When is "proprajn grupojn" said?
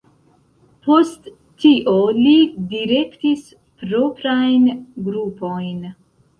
3.85-5.89